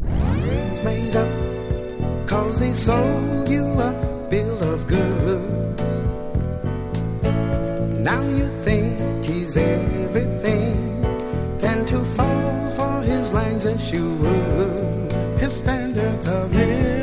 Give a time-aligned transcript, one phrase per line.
[0.00, 5.82] Made up cause he sold you a bill of goods.
[8.00, 11.04] Now you think he's everything,
[11.62, 15.40] and to fall for his lines as you would.
[15.40, 16.95] His standards of living,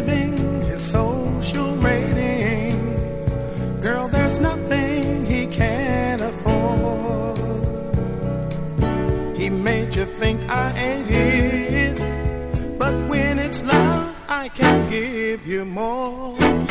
[14.44, 16.63] I can give you more.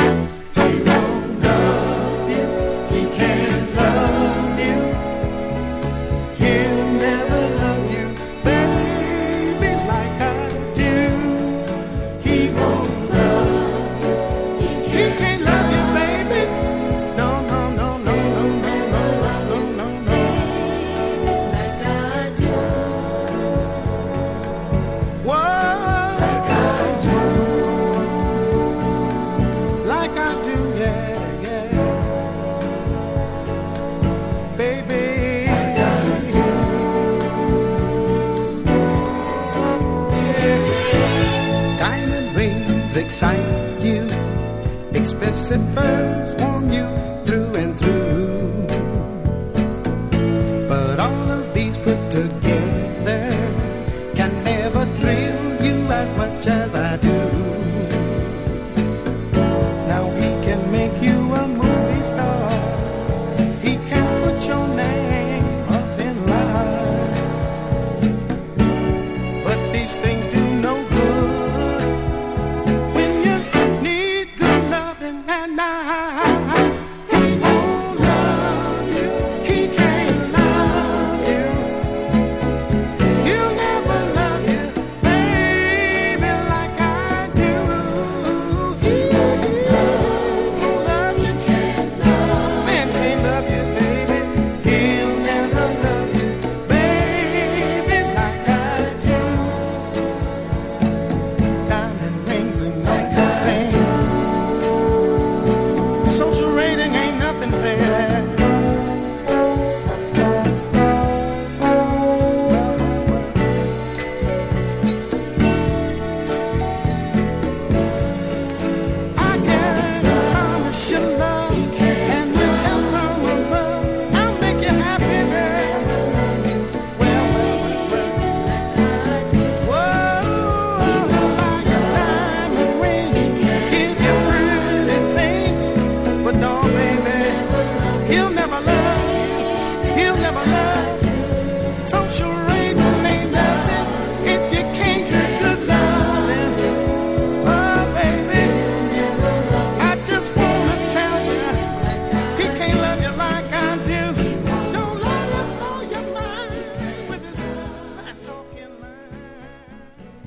[45.52, 46.31] at first.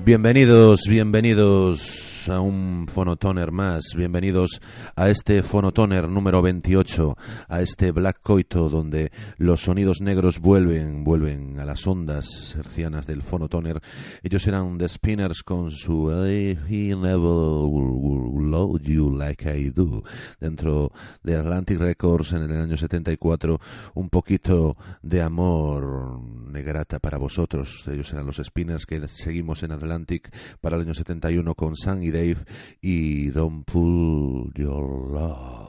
[0.06, 4.60] Bienvenidos, bienvenidos a un Fonotoner más, bienvenidos
[4.94, 7.16] a este Fonotoner número 28,
[7.56, 13.22] a este Black Coito donde los sonidos negros vuelven, vuelven a las ondas hercianas del
[13.22, 13.80] Fonotoner.
[14.22, 20.02] Ellos eran The Spinners con su "Eh, He Never Loved You Like I Do
[20.38, 23.58] dentro de Atlantic Records en el año 74,
[23.94, 27.84] un poquito de amor negrata para vosotros.
[27.90, 30.30] Ellos eran los Spinners que seguimos en Atlantic
[30.60, 32.44] para el año 71 con Sam y Dave
[32.82, 35.65] y Don't Pull Your Love.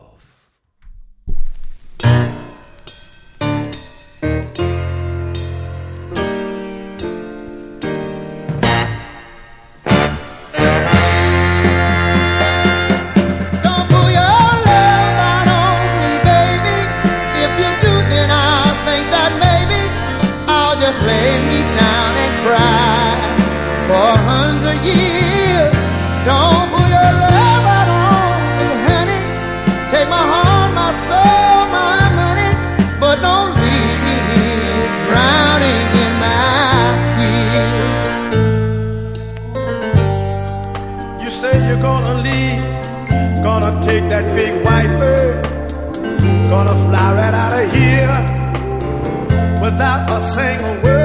[49.77, 50.96] Without a single word.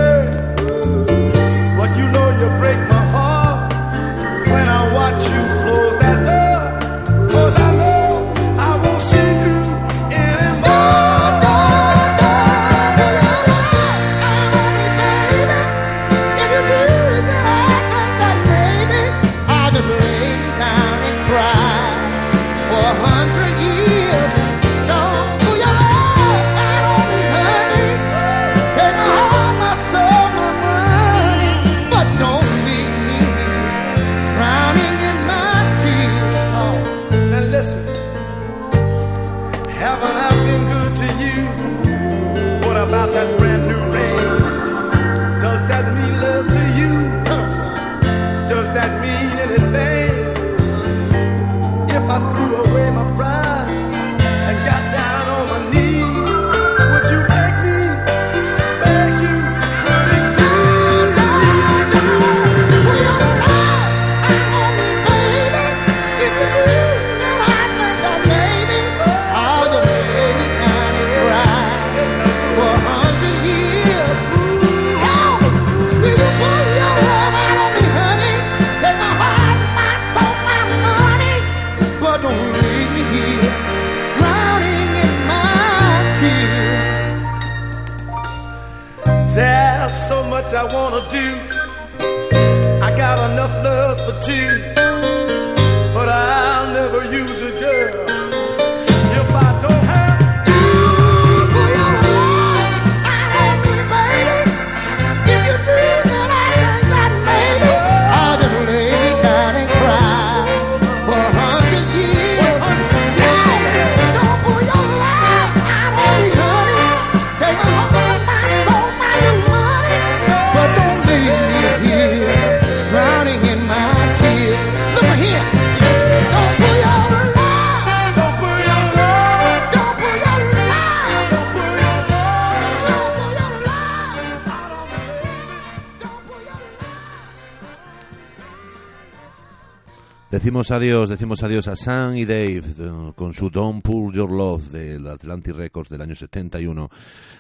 [140.63, 144.71] Decimos adiós, decimos adiós a Sam y Dave eh, con su Don't Pull Your Love
[144.71, 146.89] del Atlantic Records del año 71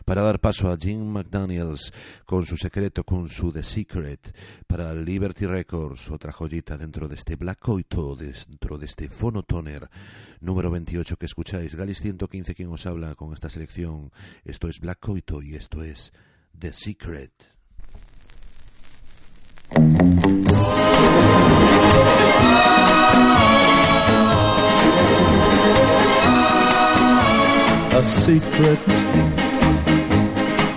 [0.04, 1.92] para dar paso a Jim McDaniels
[2.26, 4.36] con su secreto, con su The Secret
[4.66, 9.88] para Liberty Records, otra joyita dentro de este Black Coito, dentro de este Phonotoner
[10.40, 11.76] número 28 que escucháis.
[11.76, 14.10] Galis 115 quien os habla con esta selección.
[14.44, 16.12] Esto es Black Coito y esto es
[16.58, 17.52] The Secret.
[28.02, 28.80] A secret.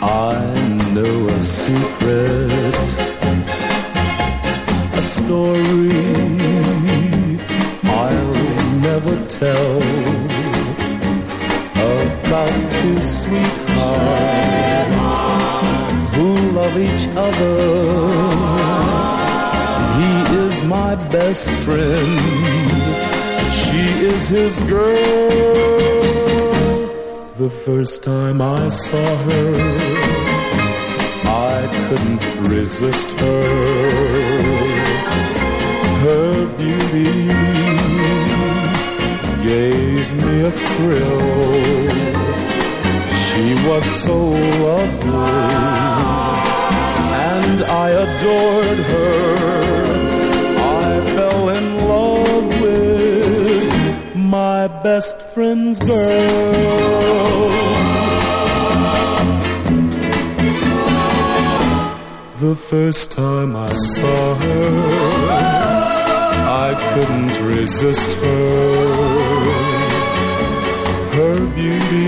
[0.03, 0.37] I
[0.93, 2.87] know a secret.
[4.93, 5.89] A story
[8.01, 8.33] I'll
[8.89, 9.81] never tell
[11.87, 14.35] about two sweethearts
[16.15, 16.29] who
[16.59, 17.57] love each other.
[19.99, 20.11] He
[20.45, 22.19] is my best friend.
[23.61, 26.04] She is his girl.
[27.37, 29.55] The first time I saw her,
[31.25, 33.41] I couldn't resist her.
[35.99, 37.27] Her beauty
[39.43, 41.89] gave me a thrill.
[43.25, 44.17] She was so
[44.69, 45.35] lovely,
[47.35, 50.04] and I adored her.
[54.67, 55.95] My best friend's girl.
[62.39, 64.71] The first time I saw her,
[66.67, 68.93] I couldn't resist her.
[71.17, 72.07] Her beauty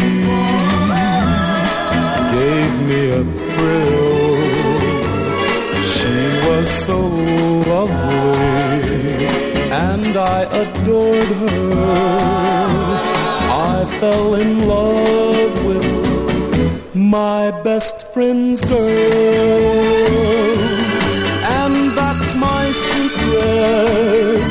[2.37, 4.37] gave me a thrill.
[5.93, 6.15] She
[6.47, 6.99] was so
[7.73, 9.17] lovely,
[9.77, 11.72] and I adored her.
[13.74, 19.67] I fell in love with my best friend's girl.
[21.60, 24.41] And that's my secret.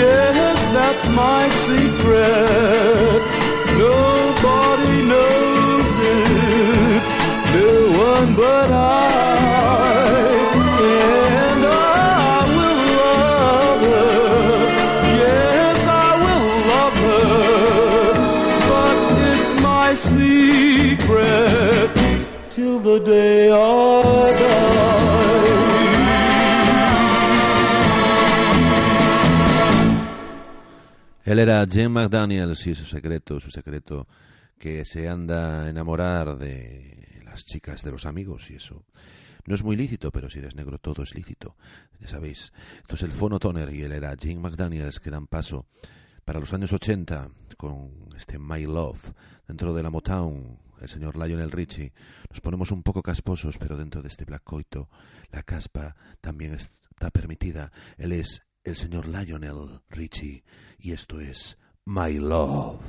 [0.00, 3.22] Yes, that's my secret.
[3.86, 7.04] Nobody knows it.
[7.56, 7.70] No
[8.08, 8.94] one but I.
[31.24, 34.06] Él era Jim McDaniels y su secreto, su secreto
[34.58, 38.84] que se anda a enamorar de las chicas de los amigos y eso.
[39.46, 41.56] No es muy lícito, pero si eres negro todo es lícito.
[41.98, 42.52] Ya sabéis.
[42.82, 45.66] Esto es el Fono Toner y él era Jim McDaniels que dan paso
[46.24, 49.12] para los años 80 con este My Love
[49.48, 51.92] dentro de la Motown el señor Lionel Richie.
[52.30, 54.88] Nos ponemos un poco casposos, pero dentro de este Black Coito
[55.30, 57.72] la caspa también está permitida.
[57.96, 60.44] Él es el señor Lionel Richie
[60.78, 62.80] y esto es My Love.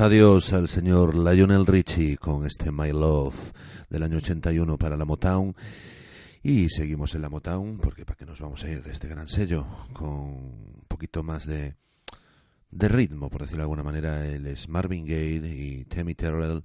[0.00, 3.34] Adiós al señor Lionel Richie con este My Love
[3.90, 5.54] del año 81 para la Motown.
[6.42, 9.28] Y seguimos en la Motown, porque para qué nos vamos a ir de este gran
[9.28, 11.74] sello, con un poquito más de,
[12.70, 14.26] de ritmo, por decirlo de alguna manera.
[14.26, 16.62] Él es Marvin Gaye y Tammy Terrell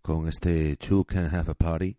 [0.00, 1.96] con este Two Can Have a Party.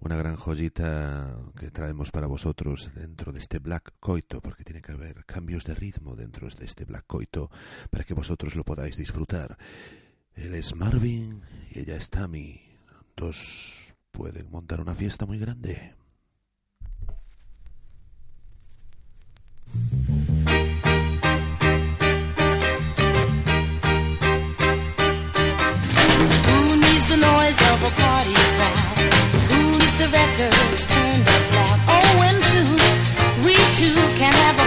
[0.00, 4.92] Una gran joyita que traemos para vosotros dentro de este Black Coito, porque tiene que
[4.92, 7.50] haber cambios de ritmo dentro de este Black Coito
[7.90, 9.58] para que vosotros lo podáis disfrutar.
[10.34, 12.60] Él es Marvin y ella es Tammy.
[13.16, 13.74] Dos
[14.12, 15.94] pueden montar una fiesta muy grande.
[27.96, 28.57] Party
[30.12, 31.78] records turned up loud?
[31.94, 32.66] Oh, when two,
[33.44, 34.57] we two can have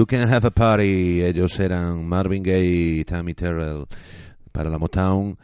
[0.00, 1.22] You Can Have a Party.
[1.22, 3.84] Ellos eran Marvin Gaye y Tammy Terrell
[4.50, 5.36] para la Motown.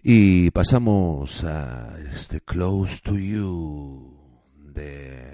[0.00, 4.16] Y pasamos a este Close to You
[4.56, 5.26] de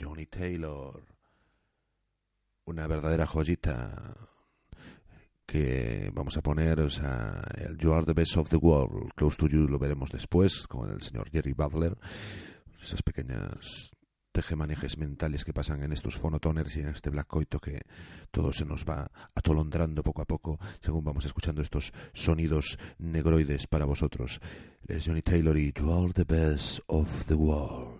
[0.00, 1.02] Johnny Taylor.
[2.66, 4.14] Una verdadera joyita
[5.44, 9.10] que vamos a poner, o sea, el You Are the Best of the World.
[9.16, 11.98] Close to You lo veremos después con el señor Jerry Butler.
[12.80, 13.90] Esas pequeñas
[14.32, 17.82] tejemanejes mentales que pasan en estos fonotoners y en este black coito que
[18.30, 23.84] todo se nos va atolondrando poco a poco según vamos escuchando estos sonidos negroides para
[23.84, 24.40] vosotros.
[24.86, 27.99] Es Johnny Taylor y Are the Best of the World.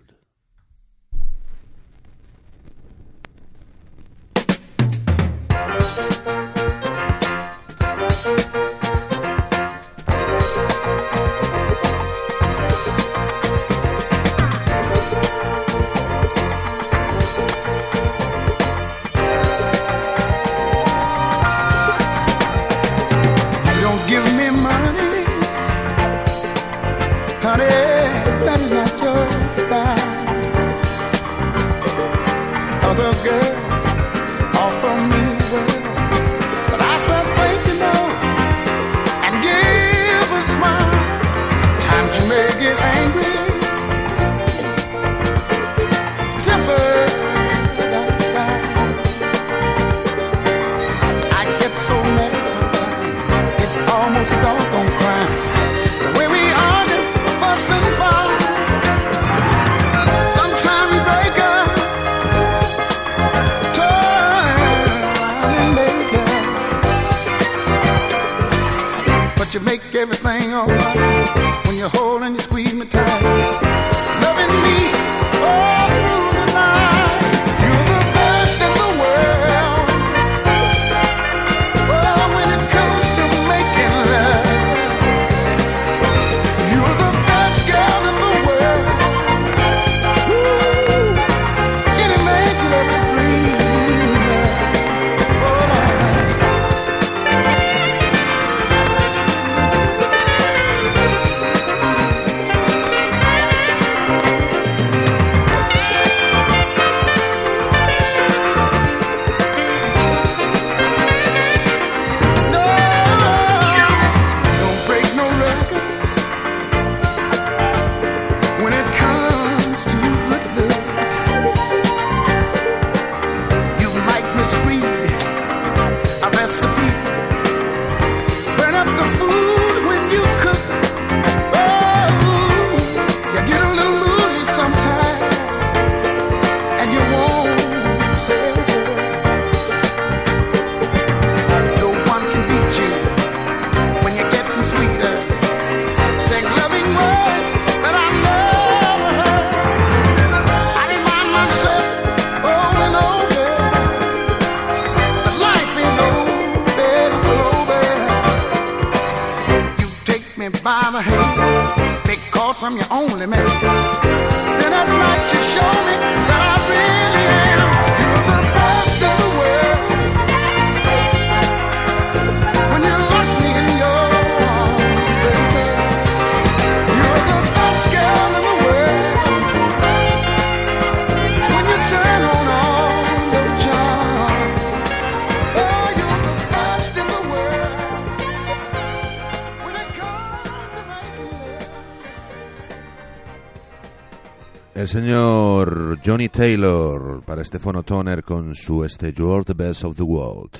[194.81, 200.01] El señor Johnny Taylor para este fonotoner con su este You're the Best of the
[200.01, 200.57] World.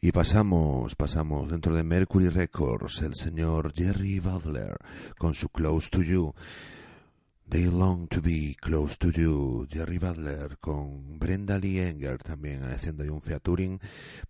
[0.00, 4.78] Y pasamos, pasamos dentro de Mercury Records, el señor Jerry Butler
[5.18, 6.32] con su Close to You.
[7.50, 13.02] They long to be close to you, Jerry Butler con Brenda Lee Enger también haciendo
[13.02, 13.78] ahí un featuring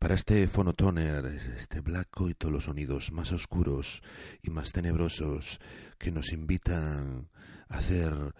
[0.00, 4.02] para este fonotoner, este Black Coito, los sonidos más oscuros
[4.42, 5.60] y más tenebrosos
[5.98, 7.28] que nos invitan
[7.68, 8.34] a hacer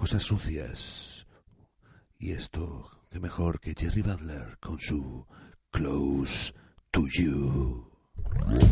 [0.00, 1.26] cosas sucias.
[2.18, 5.26] Y esto, qué mejor que Jerry Butler con su
[5.70, 6.54] Close
[6.90, 7.84] to You.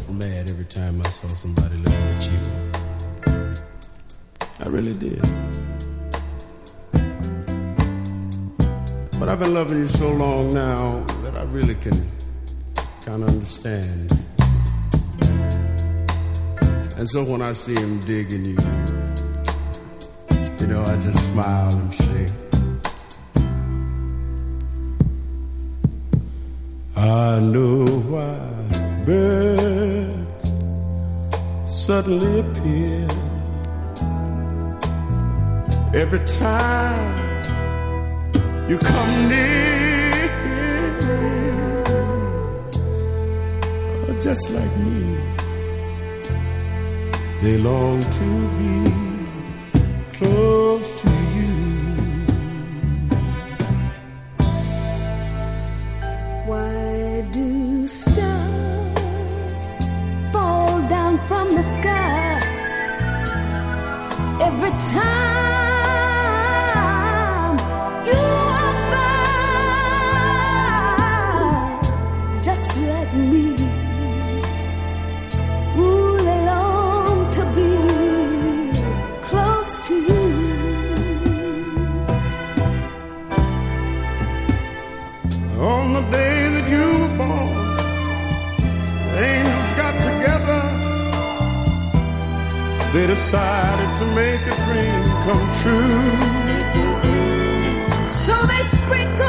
[0.09, 2.41] I'm mad every time I saw somebody looking at you.
[4.61, 5.21] I really did.
[9.21, 12.11] But I've been loving you so long now that I really can
[13.05, 14.12] kind of understand.
[16.97, 18.98] And so when I see him digging you,
[20.61, 22.29] you know, I just smile and say,
[26.97, 28.38] I know why
[29.07, 30.53] birds
[31.66, 33.09] suddenly appear
[35.94, 37.14] every time
[38.68, 39.59] you come near.
[44.21, 45.16] Just like me,
[47.40, 49.08] they long to be
[50.18, 51.54] close to you.
[56.46, 59.62] Why do stars
[60.33, 62.40] fall down from the sky
[64.40, 65.38] every time
[93.31, 96.09] decided to make a dream come true.
[98.09, 99.28] So they sprinkle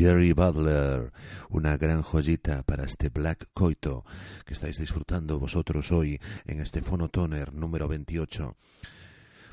[0.00, 1.12] Jerry Butler,
[1.50, 4.02] una gran joyita para este Black Coito
[4.46, 8.56] que estáis disfrutando vosotros hoy en este Phonotoner número 28.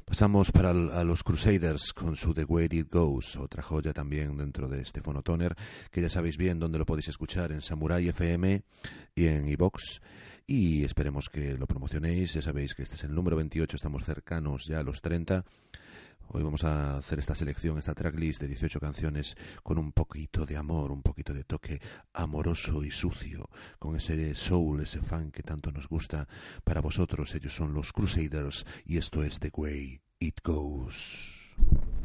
[0.05, 4.69] Pasamos para a los Crusaders con su The Way It Goes, otra joya también dentro
[4.69, 5.53] de este Phonotoner,
[5.91, 8.63] que ya sabéis bien dónde lo podéis escuchar, en Samurai FM
[9.15, 9.99] y en iBox.
[10.45, 12.35] Y esperemos que lo promocionéis.
[12.35, 15.43] Ya sabéis que este es el número 28, estamos cercanos ya a los 30.
[16.29, 20.57] Hoy vamos a hacer esta selección, esta tracklist de 18 canciones con un poquito de
[20.57, 21.79] amor, un poquito de toque
[22.13, 26.27] amoroso y sucio, con ese soul, ese funk que tanto nos gusta
[26.65, 27.33] para vosotros.
[27.33, 31.96] Ellos son los Crusaders y esto es The Way It Goes.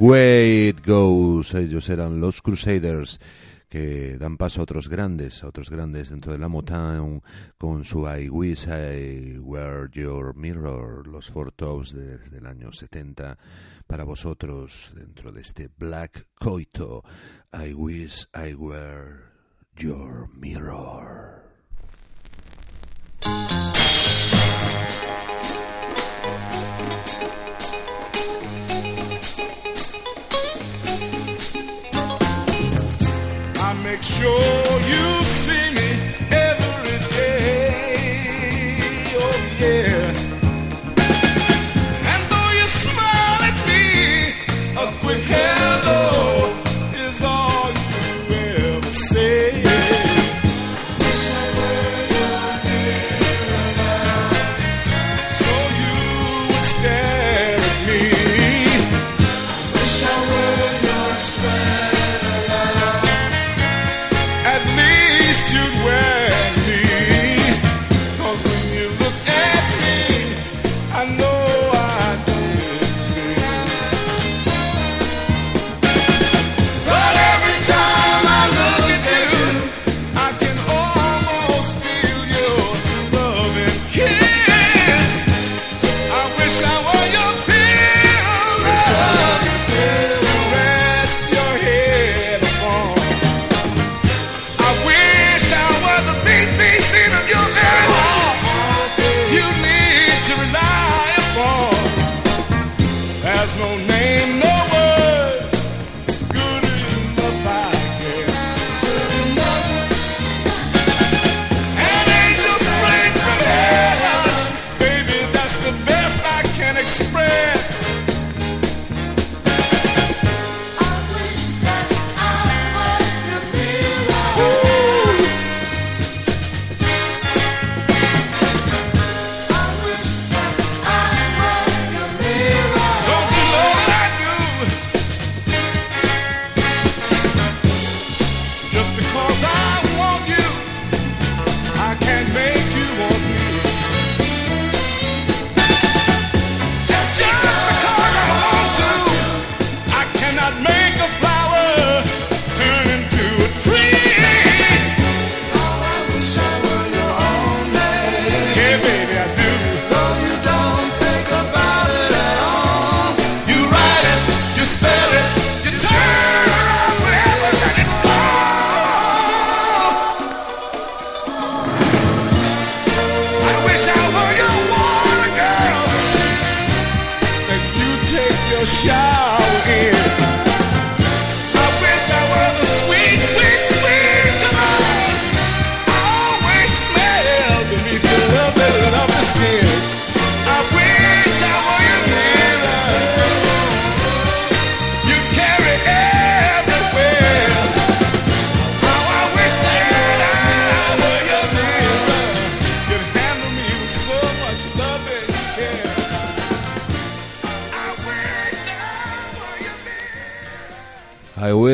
[0.00, 1.52] Way It Goes.
[1.52, 3.20] Ellos eran los Crusaders
[3.68, 7.20] que dan paso a otros grandes, a otros grandes dentro de la Motown
[7.58, 13.36] con su I Wish I Were Your Mirror, los Four Tops desde el año 70
[13.86, 17.04] para vosotros dentro de este Black Coito.
[17.52, 19.20] I Wish I Were
[19.76, 21.39] Your Mirror.
[34.02, 34.59] I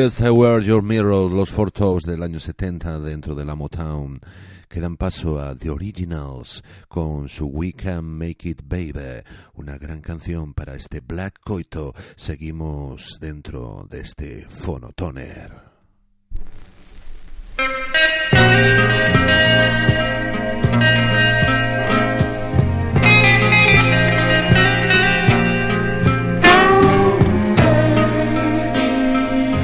[0.07, 1.69] I Were Your Mirror, los Four
[2.05, 4.21] del año 70 dentro de la Motown,
[4.69, 9.23] que dan paso a The Originals con su We Can Make It Baby,
[9.55, 11.93] una gran canción para este Black Coito.
[12.15, 15.66] Seguimos dentro de este Phonotoner.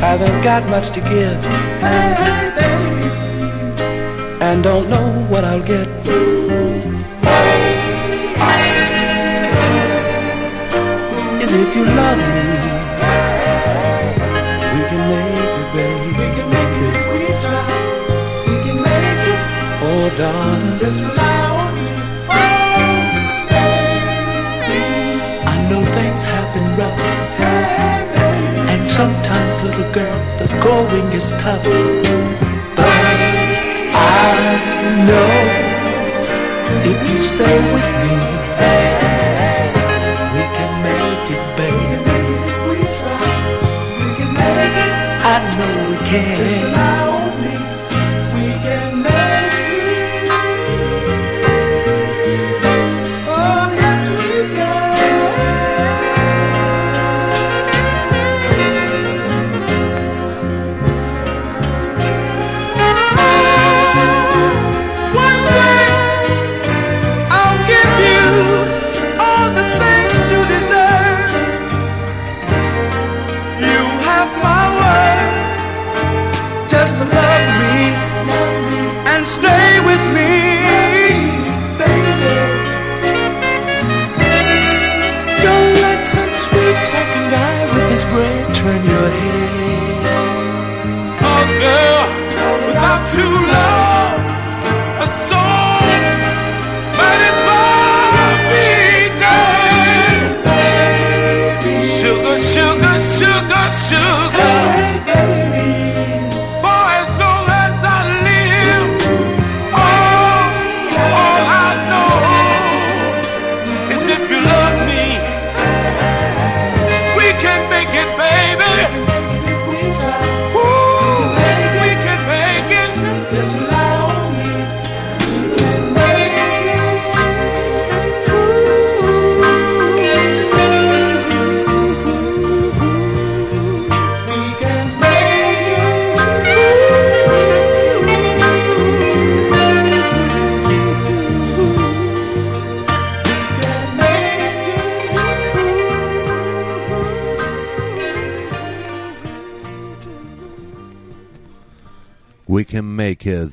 [0.03, 1.45] I haven't got much to give.
[4.41, 5.87] And don't know what I'll get.
[11.43, 12.43] Is if you love me,
[14.73, 16.09] we can make it, baby.
[16.19, 16.95] We can make it.
[17.11, 17.63] We try.
[18.47, 19.41] We can make it.
[19.87, 21.32] Oh, darling, just rely
[28.93, 31.65] sometimes, little girl, the going is tough.
[32.77, 33.03] But
[33.95, 34.35] I
[35.07, 35.33] know
[36.91, 38.15] if you stay with me,
[40.35, 42.21] we can make it, baby.
[45.25, 47.02] I know we can.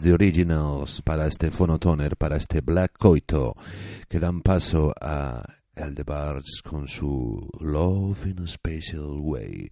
[0.03, 3.55] The Originals, para este Phonotoner, para este Black Coito,
[4.09, 5.45] que dan paso a
[5.77, 9.71] Aldebars con su Love in a Special Way,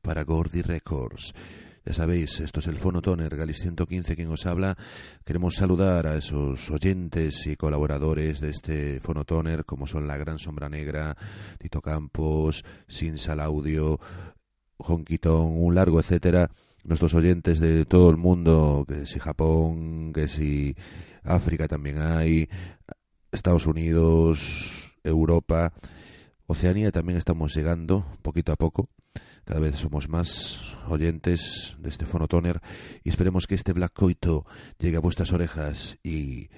[0.00, 1.34] para Gordy Records.
[1.84, 4.78] Ya sabéis, esto es el Phonotoner, Galis 115 quien os habla.
[5.24, 10.70] Queremos saludar a esos oyentes y colaboradores de este Phonotoner, como son La Gran Sombra
[10.70, 11.16] Negra,
[11.58, 14.00] Tito Campos, Sin Sal Audio,
[14.78, 16.50] Honquitón, un largo etcétera.
[16.86, 20.76] Nuestros oyentes de todo el mundo, que si Japón, que si
[21.24, 22.48] África también hay,
[23.32, 25.72] Estados Unidos, Europa,
[26.46, 28.88] Oceanía también estamos llegando poquito a poco.
[29.44, 32.60] Cada vez somos más oyentes de este Phonotoner
[33.02, 34.44] y esperemos que este Black Coito
[34.78, 36.50] llegue a vuestras orejas y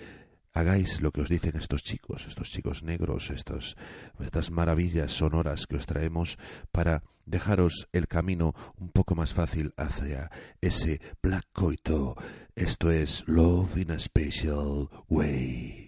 [0.53, 3.77] hagáis lo que os dicen estos chicos, estos chicos negros, estos,
[4.21, 6.39] estas maravillas sonoras que os traemos
[6.73, 10.31] para dejaros el camino un poco más fácil hacia
[10.61, 12.17] ese Black Coito.
[12.55, 15.88] Esto es Love in a Special Way.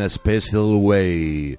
[0.00, 1.58] A Special Way.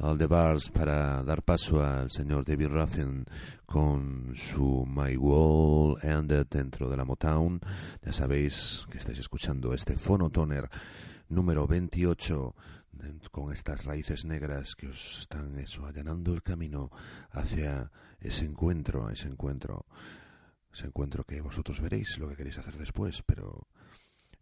[0.00, 3.24] All the bars para dar paso al señor David Ruffin
[3.66, 7.60] con su My Wall Ended dentro de la Motown.
[8.04, 10.68] Ya sabéis que estáis escuchando este Phonotoner
[11.28, 12.54] número 28
[12.92, 16.90] de- con estas raíces negras que os están eso allanando el camino
[17.32, 19.84] hacia ese encuentro, ese encuentro,
[20.72, 23.66] ese encuentro que vosotros veréis lo que queréis hacer después, pero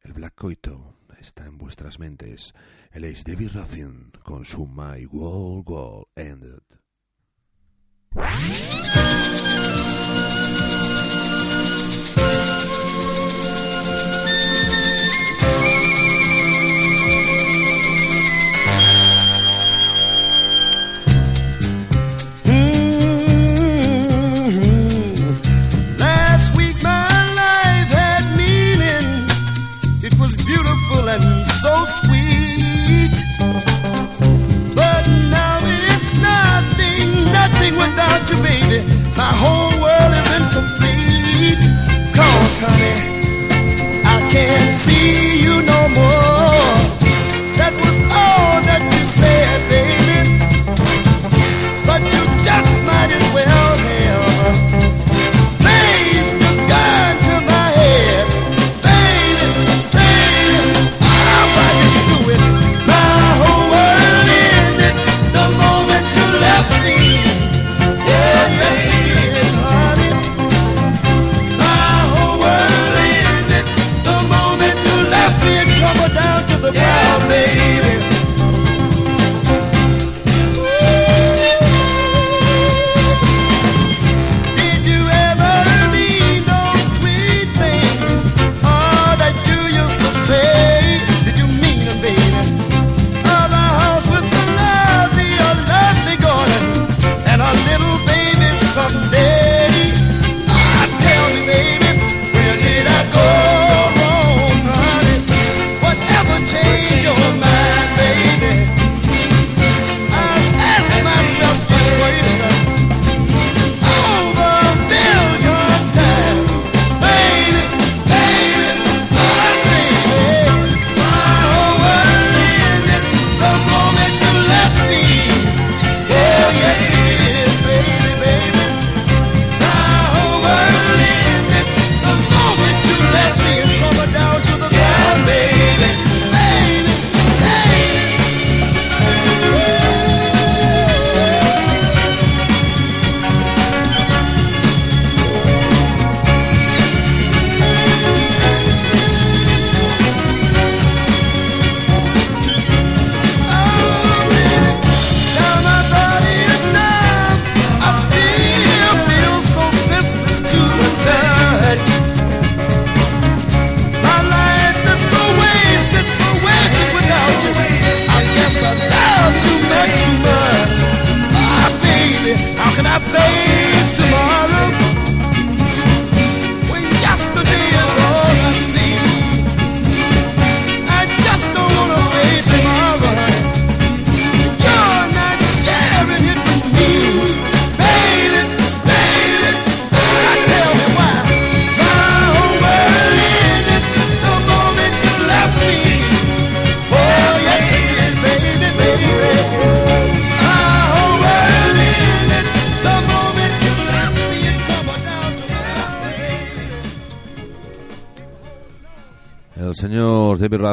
[0.06, 2.54] el Black Coito está en vuestras mentes.
[2.92, 6.62] Él es David Ruffin con su My Wall Wall Ended.
[38.26, 38.86] Without you, baby.
[39.16, 41.58] My whole world is incomplete.
[42.14, 42.94] Cause, honey,
[44.04, 46.25] I can't see you no more.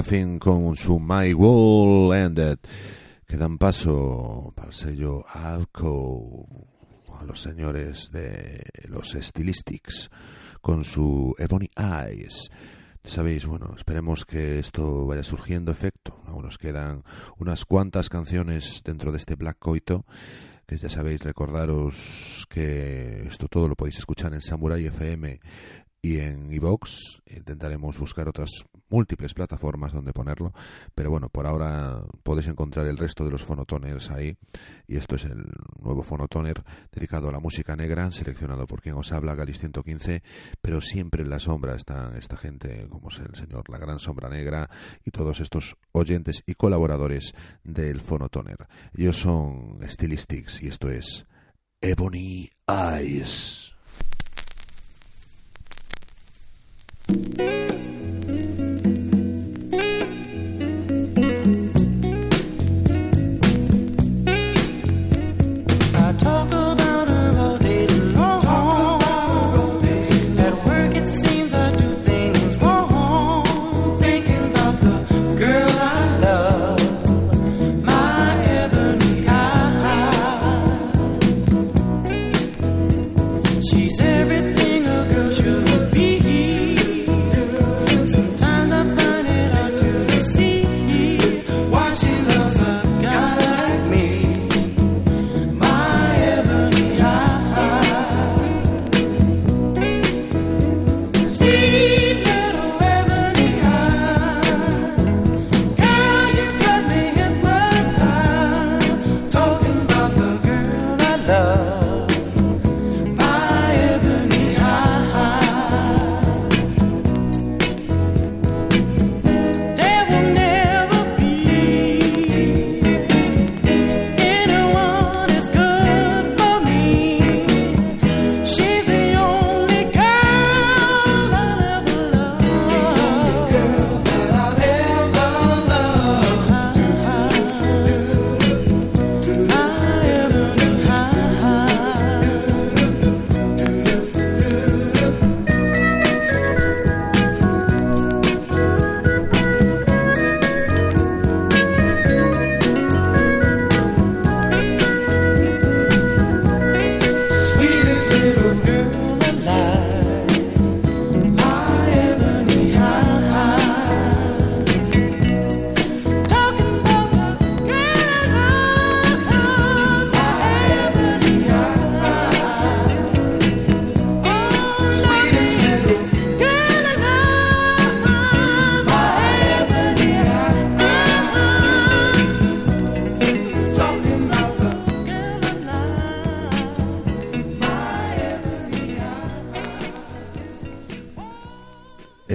[0.03, 2.59] Ruffin con su My Wall Ended
[3.25, 6.45] que dan paso para el sello Alco
[7.17, 10.09] a los señores de los Stylistics
[10.59, 12.51] con su Ebony Eyes.
[13.05, 16.21] Sabéis, bueno, esperemos que esto vaya surgiendo efecto.
[16.25, 17.05] Aún nos quedan
[17.37, 20.05] unas cuantas canciones dentro de este Black Coito
[20.67, 25.39] que ya sabéis, recordaros que esto todo lo podéis escuchar en Samurai FM
[26.01, 27.21] y en iVox.
[27.25, 28.49] Intentaremos buscar otras
[28.93, 30.53] múltiples plataformas donde ponerlo,
[30.93, 34.37] pero bueno, por ahora podéis encontrar el resto de los fonotoners ahí
[34.87, 39.11] y esto es el nuevo fonotoner dedicado a la música negra, seleccionado por quien os
[39.11, 40.21] habla, Galis 115,
[40.61, 44.29] pero siempre en la sombra está esta gente, como es el señor La Gran Sombra
[44.29, 44.69] Negra
[45.03, 47.33] y todos estos oyentes y colaboradores
[47.63, 48.67] del fonotoner.
[48.95, 51.25] Ellos son Stylistics y esto es
[51.81, 53.73] Ebony Eyes.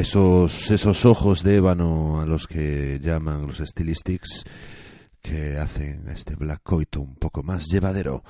[0.08, 4.42] Esos, esos ojos de ébano a los que llaman los Stylistics
[5.20, 8.24] que hacen este Black Coito un poco más llevadero.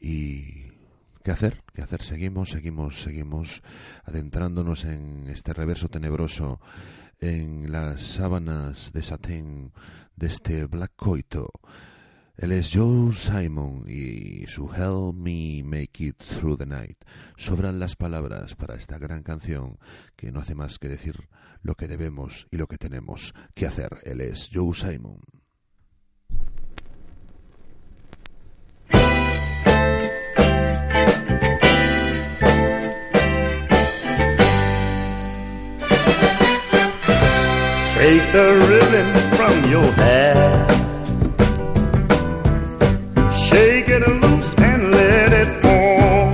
[0.00, 0.72] Y
[1.22, 1.62] ¿qué hacer?
[1.72, 2.02] ¿Qué hacer?
[2.02, 3.62] Seguimos, seguimos, seguimos
[4.06, 6.60] adentrándonos en este reverso tenebroso
[7.20, 9.72] en las sábanas de satén
[10.16, 11.48] de este Black Coito.
[12.38, 16.96] Él es Joe Simon y su Help Me Make It Through the Night.
[17.36, 19.76] Sobran las palabras para esta gran canción
[20.14, 21.28] que no hace más que decir
[21.62, 23.98] lo que debemos y lo que tenemos que hacer.
[24.04, 25.18] Él es Joe Simon.
[37.96, 40.87] Take the ribbon from your hair.
[43.48, 46.30] Shake it loose and let it fall.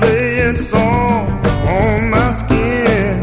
[0.00, 1.46] Lay it soft
[1.78, 3.14] on my skin.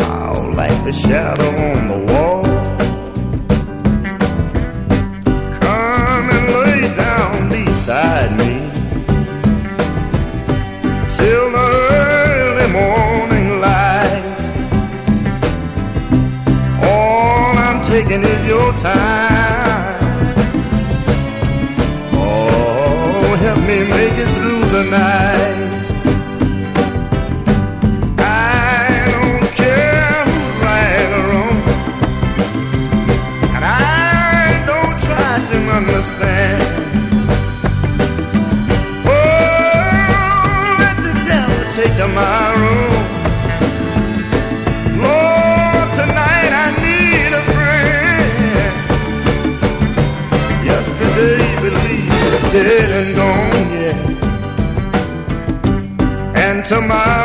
[0.00, 1.53] I'll like the shadow
[18.84, 20.28] time.
[22.12, 25.86] Oh, help me make it through the night.
[28.18, 31.58] I don't care who's right or wrong,
[33.56, 36.62] and I don't try to understand.
[39.06, 42.43] Oh, let the devil take to my
[56.64, 57.23] And tomorrow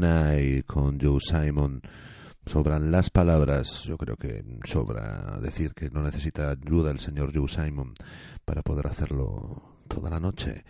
[0.00, 1.80] the con Joe Simon.
[2.46, 7.48] Sobran las palabras, yo creo que sobra decir que no necesita ayuda el señor Joe
[7.48, 7.94] Simon
[8.44, 10.64] para poder hacerlo toda la noche.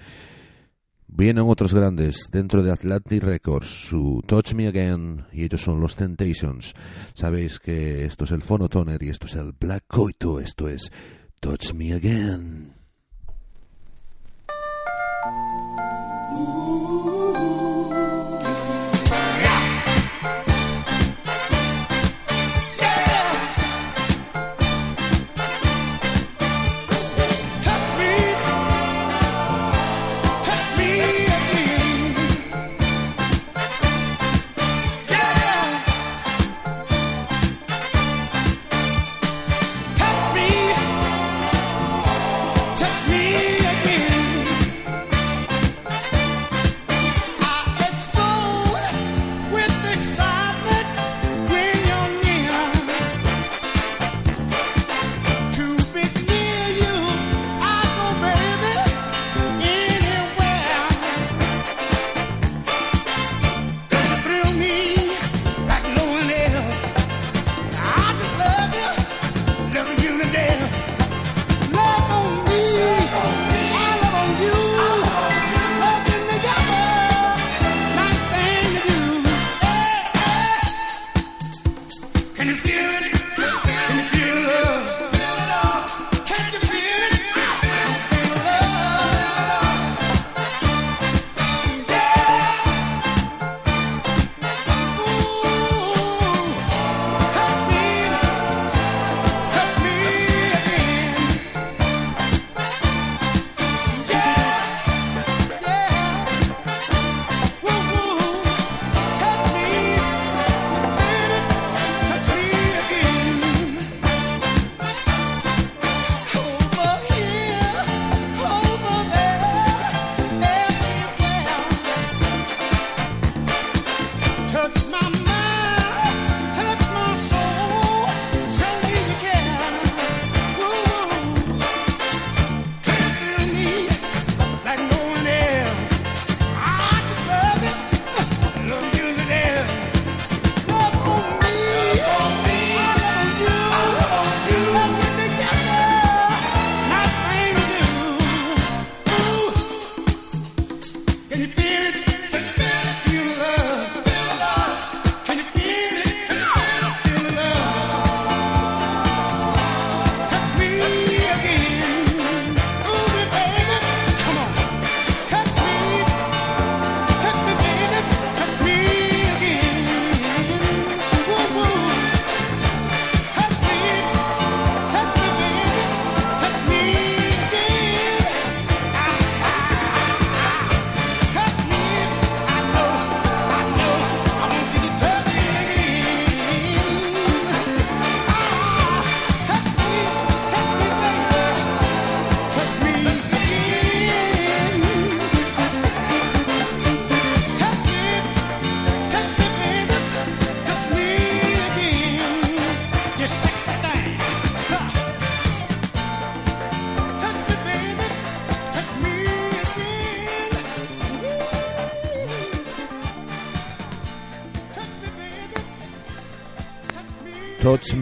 [1.07, 5.97] Vienen otros grandes dentro de Atlantic Records, su Touch Me Again, y ellos son los
[5.97, 6.75] Temptations.
[7.14, 10.91] Sabéis que esto es el Phonotoner y esto es el Black Coito, esto es
[11.41, 12.74] Touch Me Again.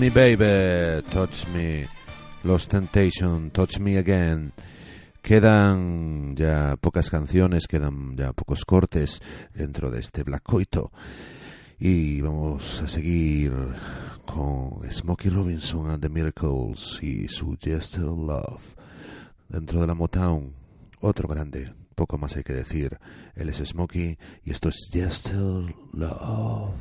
[0.02, 1.86] Me Baby, Touch Me,
[2.42, 4.52] Los Temptation, Touch Me Again.
[5.22, 9.22] Quedan ya pocas canciones, quedan ya pocos cortes
[9.54, 10.90] dentro de este Black Coito.
[11.78, 13.52] Y vamos a seguir
[14.26, 18.74] con Smokey Robinson and the Miracles y su Just a Love.
[19.48, 20.52] Dentro de la Motown,
[21.00, 22.98] otro grande, poco más hay que decir.
[23.36, 26.74] Él es Smokey y esto es Just a Love.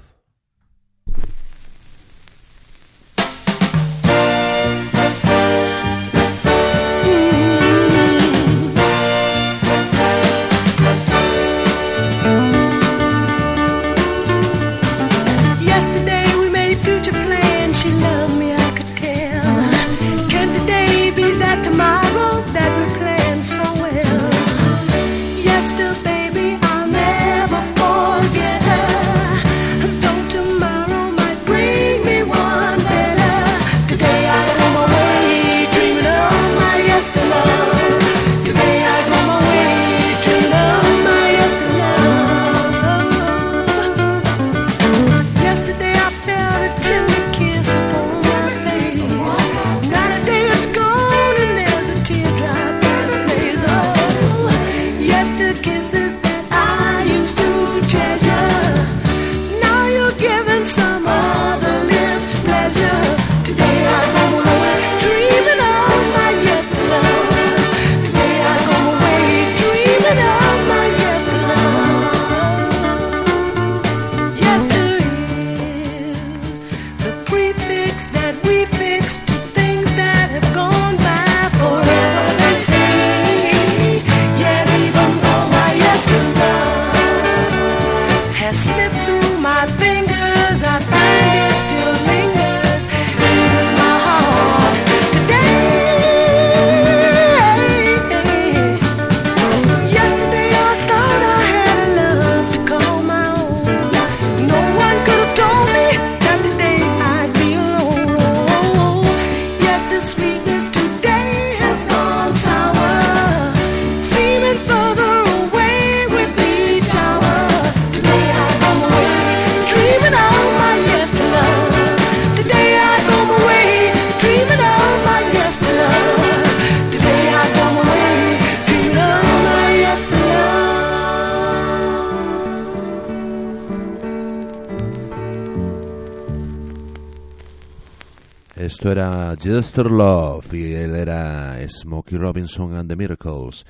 [139.44, 143.66] Just Love y él era Smokey Robinson and the Miracles.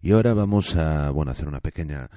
[0.00, 2.08] Y ahora vamos a, bueno, hacer una pequeña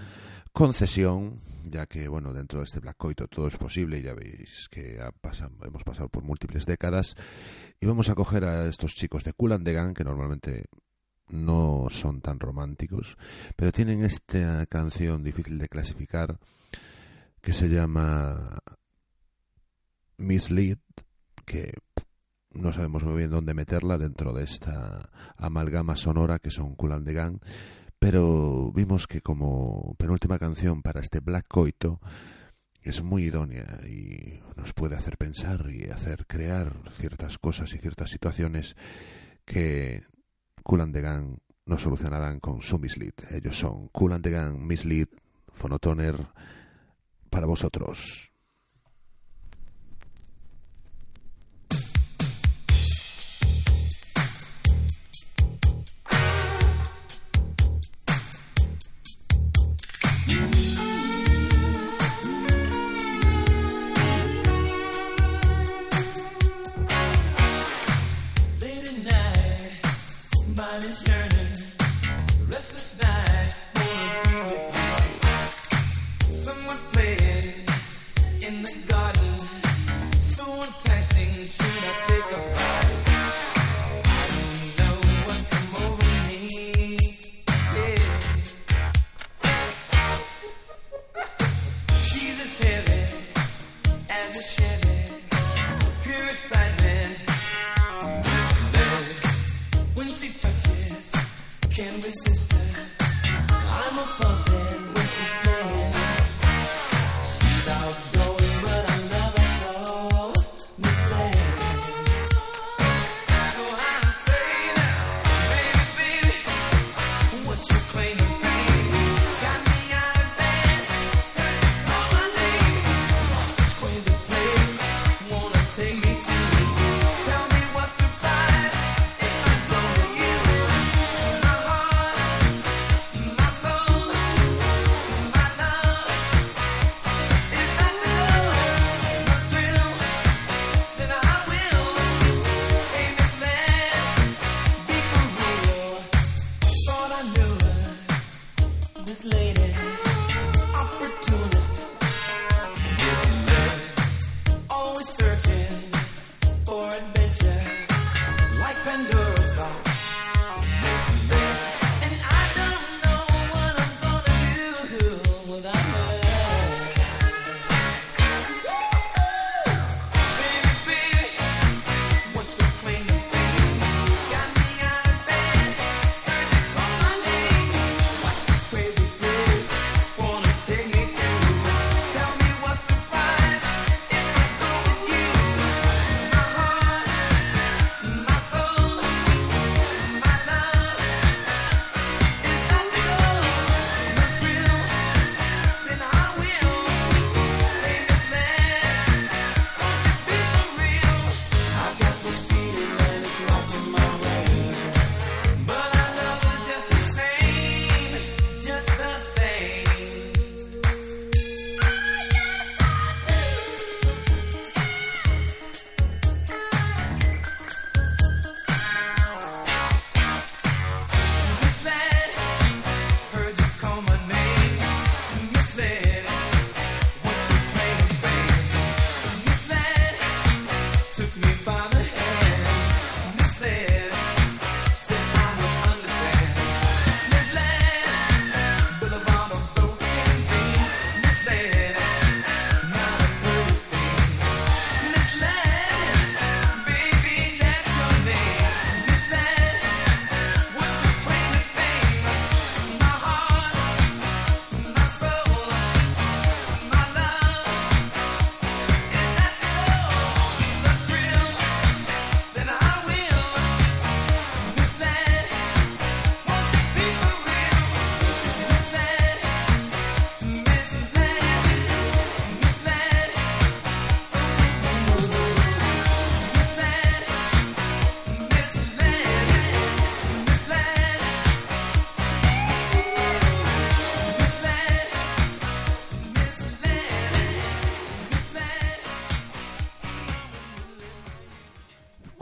[0.53, 4.67] concesión, ya que, bueno, dentro de este Black Coito todo es posible y ya veis
[4.69, 7.15] que ha pasado- hemos pasado por múltiples décadas.
[7.79, 10.65] Y vamos a coger a estos chicos de Cool and the Gang, que normalmente
[11.29, 13.17] no son tan románticos,
[13.55, 16.37] pero tienen esta canción difícil de clasificar
[17.41, 18.59] que se llama
[20.17, 20.77] Mislead,
[21.45, 21.73] que
[22.53, 26.75] no sabemos muy bien dónde meterla dentro de esta amalgama sonora que son
[27.13, 27.39] Gang,
[27.99, 31.99] pero vimos que como penúltima canción para este Black Coito
[32.81, 38.09] es muy idónea y nos puede hacer pensar y hacer crear ciertas cosas y ciertas
[38.09, 38.75] situaciones
[39.45, 40.03] que
[40.93, 43.13] the Gang no solucionarán con su Mislead.
[43.29, 45.07] Ellos son Cool and the Gang, Mislead,
[45.53, 46.27] Phonotoner
[47.29, 48.30] para vosotros.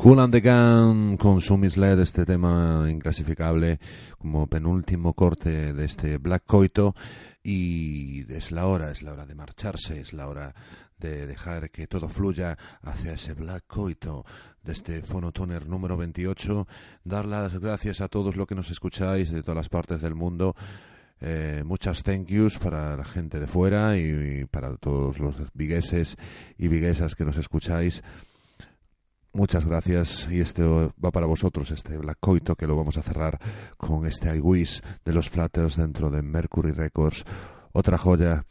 [0.09, 1.39] Cool and the Gun con
[2.01, 3.79] este tema inclasificable
[4.17, 6.95] como penúltimo corte de este Black Coito
[7.43, 10.55] y es la hora, es la hora de marcharse, es la hora
[10.97, 14.25] de dejar que todo fluya hacia ese Black Coito
[14.63, 16.67] de este Phonotoner número 28.
[17.03, 20.55] Dar las gracias a todos los que nos escucháis de todas las partes del mundo.
[21.21, 26.17] Eh, muchas thank yous para la gente de fuera y, y para todos los vigueses
[26.57, 28.01] y viguesas que nos escucháis.
[29.31, 33.39] Muchas gracias y este va para vosotros, este Black Coito, que lo vamos a cerrar
[33.77, 34.41] con este I
[35.05, 37.23] de los Flatters dentro de Mercury Records.
[37.71, 38.45] Otra joya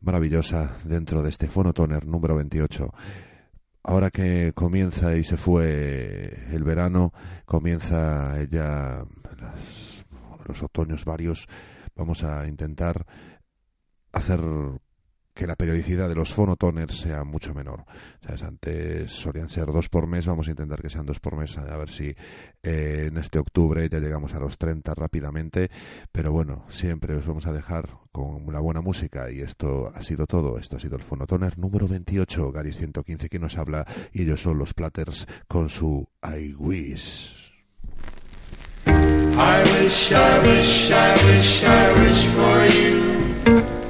[0.00, 2.94] maravillosa dentro de este Phonotoner número 28.
[3.84, 7.12] Ahora que comienza y se fue el verano,
[7.44, 9.04] comienza ya
[10.46, 11.46] los otoños varios,
[11.94, 13.06] vamos a intentar
[14.12, 14.40] hacer
[15.34, 17.84] que la periodicidad de los fonotoners sea mucho menor.
[18.42, 21.76] Antes solían ser dos por mes, vamos a intentar que sean dos por mes, a
[21.76, 22.14] ver si
[22.62, 25.70] eh, en este octubre ya llegamos a los 30 rápidamente.
[26.10, 30.26] Pero bueno, siempre os vamos a dejar con una buena música y esto ha sido
[30.26, 30.58] todo.
[30.58, 34.58] Esto ha sido el fonotoner número 28, Gary 115, que nos habla y ellos son
[34.58, 37.42] los Platters con su I Wish.
[39.34, 43.81] I wish, I wish, I wish, I wish for you.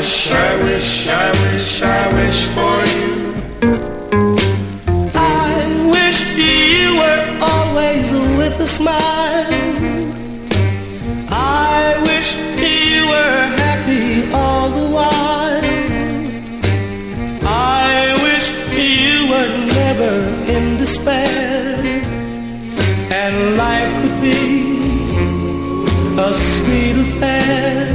[0.00, 3.12] I wish, I wish, I wish, I wish for you.
[5.14, 5.54] I
[5.94, 7.22] wish you were
[7.52, 9.52] always with a smile.
[11.28, 15.64] I wish you were happy all the while.
[17.44, 20.14] I wish you were never
[20.54, 21.76] in despair.
[23.20, 24.40] And life could be
[26.18, 27.89] a sweet affair.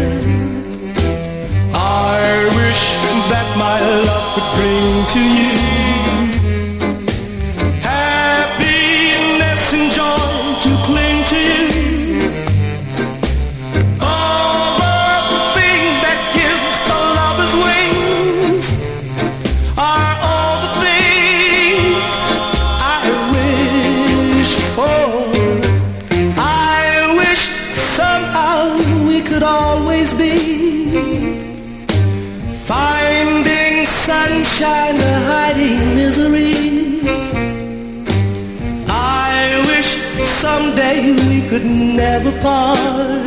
[2.26, 2.84] I wish
[3.32, 5.95] that my love could bring to you
[41.66, 43.25] never part